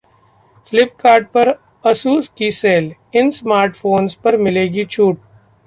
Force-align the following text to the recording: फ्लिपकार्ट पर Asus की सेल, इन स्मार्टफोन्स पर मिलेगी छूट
फ्लिपकार्ट 0.71 1.27
पर 1.27 1.51
Asus 1.85 2.27
की 2.37 2.51
सेल, 2.51 2.91
इन 3.15 3.29
स्मार्टफोन्स 3.31 4.13
पर 4.15 4.37
मिलेगी 4.37 4.85
छूट 4.85 5.19